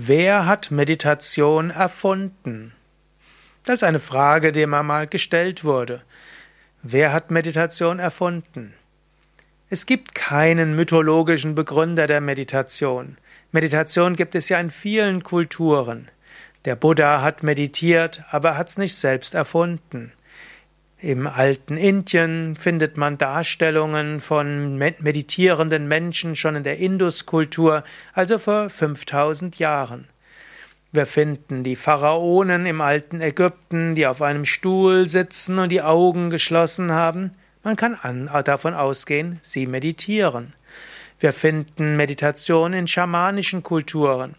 Wer 0.00 0.46
hat 0.46 0.70
Meditation 0.70 1.70
erfunden? 1.70 2.72
Das 3.64 3.78
ist 3.78 3.82
eine 3.82 3.98
Frage, 3.98 4.52
die 4.52 4.64
mir 4.64 4.84
mal 4.84 5.08
gestellt 5.08 5.64
wurde. 5.64 6.02
Wer 6.84 7.12
hat 7.12 7.32
Meditation 7.32 7.98
erfunden? 7.98 8.74
Es 9.70 9.86
gibt 9.86 10.14
keinen 10.14 10.76
mythologischen 10.76 11.56
Begründer 11.56 12.06
der 12.06 12.20
Meditation. 12.20 13.16
Meditation 13.50 14.14
gibt 14.14 14.36
es 14.36 14.48
ja 14.48 14.60
in 14.60 14.70
vielen 14.70 15.24
Kulturen. 15.24 16.08
Der 16.64 16.76
Buddha 16.76 17.20
hat 17.20 17.42
meditiert, 17.42 18.22
aber 18.30 18.56
hat 18.56 18.68
es 18.68 18.78
nicht 18.78 18.94
selbst 18.94 19.34
erfunden. 19.34 20.12
Im 21.00 21.28
alten 21.28 21.76
Indien 21.76 22.56
findet 22.56 22.96
man 22.96 23.18
Darstellungen 23.18 24.18
von 24.18 24.76
meditierenden 24.76 25.86
Menschen 25.86 26.34
schon 26.34 26.56
in 26.56 26.64
der 26.64 26.78
Induskultur, 26.78 27.84
also 28.14 28.38
vor 28.38 28.68
5000 28.68 29.60
Jahren. 29.60 30.08
Wir 30.90 31.06
finden 31.06 31.62
die 31.62 31.76
Pharaonen 31.76 32.66
im 32.66 32.80
alten 32.80 33.20
Ägypten, 33.20 33.94
die 33.94 34.08
auf 34.08 34.22
einem 34.22 34.44
Stuhl 34.44 35.06
sitzen 35.06 35.60
und 35.60 35.68
die 35.68 35.82
Augen 35.82 36.30
geschlossen 36.30 36.90
haben. 36.90 37.30
Man 37.62 37.76
kann 37.76 38.28
davon 38.44 38.74
ausgehen, 38.74 39.38
sie 39.42 39.66
meditieren. 39.66 40.54
Wir 41.20 41.32
finden 41.32 41.96
Meditation 41.96 42.72
in 42.72 42.88
schamanischen 42.88 43.62
Kulturen, 43.62 44.34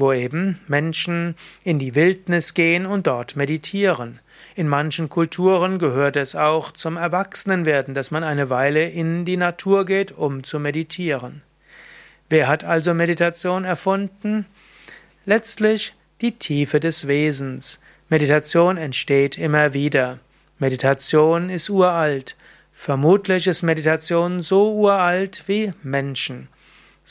wo 0.00 0.12
eben 0.12 0.58
Menschen 0.66 1.36
in 1.62 1.78
die 1.78 1.94
Wildnis 1.94 2.54
gehen 2.54 2.86
und 2.86 3.06
dort 3.06 3.36
meditieren. 3.36 4.20
In 4.54 4.68
manchen 4.68 5.08
Kulturen 5.08 5.78
gehört 5.78 6.16
es 6.16 6.34
auch 6.34 6.72
zum 6.72 6.96
Erwachsenenwerden, 6.96 7.94
dass 7.94 8.10
man 8.10 8.24
eine 8.24 8.50
Weile 8.50 8.88
in 8.88 9.24
die 9.24 9.36
Natur 9.36 9.84
geht, 9.84 10.12
um 10.12 10.42
zu 10.42 10.58
meditieren. 10.58 11.42
Wer 12.28 12.48
hat 12.48 12.64
also 12.64 12.94
Meditation 12.94 13.64
erfunden? 13.64 14.46
Letztlich 15.26 15.94
die 16.20 16.32
Tiefe 16.32 16.80
des 16.80 17.06
Wesens. 17.06 17.80
Meditation 18.08 18.76
entsteht 18.76 19.38
immer 19.38 19.72
wieder. 19.72 20.18
Meditation 20.58 21.48
ist 21.50 21.70
uralt. 21.70 22.36
Vermutlich 22.72 23.46
ist 23.46 23.62
Meditation 23.62 24.42
so 24.42 24.74
uralt 24.74 25.44
wie 25.46 25.70
Menschen. 25.82 26.48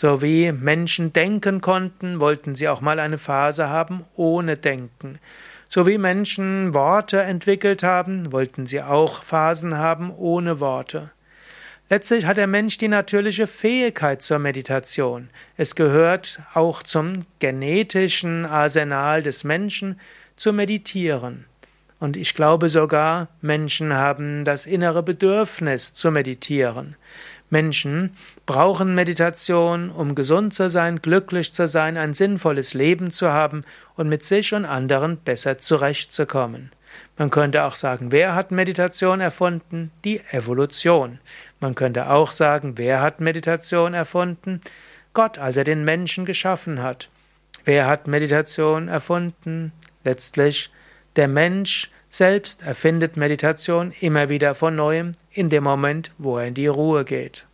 So 0.01 0.21
wie 0.21 0.53
Menschen 0.53 1.11
denken 1.11 1.59
konnten, 1.59 2.21
wollten 2.21 2.55
sie 2.55 2.69
auch 2.69 2.79
mal 2.79 3.01
eine 3.01 3.17
Phase 3.17 3.67
haben 3.67 4.05
ohne 4.15 4.55
Denken. 4.55 5.19
So 5.67 5.85
wie 5.87 5.97
Menschen 5.97 6.73
Worte 6.73 7.21
entwickelt 7.21 7.83
haben, 7.83 8.31
wollten 8.31 8.65
sie 8.65 8.81
auch 8.81 9.23
Phasen 9.23 9.77
haben 9.77 10.09
ohne 10.15 10.61
Worte. 10.61 11.11
Letztlich 11.89 12.25
hat 12.25 12.37
der 12.37 12.47
Mensch 12.47 12.77
die 12.77 12.87
natürliche 12.87 13.45
Fähigkeit 13.45 14.21
zur 14.21 14.39
Meditation. 14.39 15.31
Es 15.57 15.75
gehört 15.75 16.39
auch 16.53 16.81
zum 16.81 17.25
genetischen 17.39 18.45
Arsenal 18.45 19.21
des 19.21 19.43
Menschen 19.43 19.99
zu 20.37 20.53
meditieren. 20.53 21.43
Und 21.99 22.15
ich 22.15 22.33
glaube 22.33 22.69
sogar, 22.69 23.27
Menschen 23.41 23.93
haben 23.93 24.45
das 24.45 24.65
innere 24.65 25.03
Bedürfnis 25.03 25.93
zu 25.93 26.11
meditieren. 26.11 26.95
Menschen 27.49 28.15
brauchen 28.45 28.95
Meditation, 28.95 29.89
um 29.89 30.15
gesund 30.15 30.53
zu 30.53 30.69
sein, 30.69 31.01
glücklich 31.01 31.51
zu 31.51 31.67
sein, 31.67 31.97
ein 31.97 32.13
sinnvolles 32.13 32.73
Leben 32.73 33.11
zu 33.11 33.31
haben 33.31 33.61
und 33.95 34.07
mit 34.07 34.23
sich 34.23 34.53
und 34.53 34.65
anderen 34.65 35.17
besser 35.17 35.57
zurechtzukommen. 35.57 36.71
Man 37.17 37.29
könnte 37.29 37.63
auch 37.63 37.75
sagen, 37.75 38.11
wer 38.11 38.35
hat 38.35 38.51
Meditation 38.51 39.19
erfunden? 39.19 39.91
Die 40.05 40.21
Evolution. 40.31 41.19
Man 41.59 41.75
könnte 41.75 42.09
auch 42.09 42.31
sagen, 42.31 42.77
wer 42.77 43.01
hat 43.01 43.19
Meditation 43.19 43.93
erfunden? 43.93 44.61
Gott, 45.13 45.37
als 45.37 45.57
er 45.57 45.63
den 45.63 45.83
Menschen 45.83 46.25
geschaffen 46.25 46.81
hat. 46.81 47.09
Wer 47.65 47.87
hat 47.87 48.07
Meditation 48.07 48.87
erfunden? 48.87 49.73
Letztlich 50.03 50.71
der 51.19 51.27
Mensch 51.27 51.91
selbst 52.07 52.61
erfindet 52.61 53.17
Meditation 53.17 53.91
immer 53.99 54.29
wieder 54.29 54.55
von 54.55 54.73
neuem 54.73 55.15
in 55.31 55.49
dem 55.49 55.65
Moment, 55.65 56.11
wo 56.17 56.37
er 56.37 56.47
in 56.47 56.53
die 56.53 56.67
Ruhe 56.67 57.03
geht. 57.03 57.45